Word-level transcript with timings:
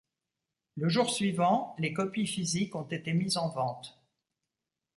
Le 0.77 0.89
jour 0.89 1.11
suivant, 1.11 1.75
les 1.77 1.93
copies 1.93 2.25
physiques 2.25 2.73
ont 2.75 2.81
été 2.87 3.13
mises 3.13 3.37
en 3.37 3.49
ventes. 3.49 4.01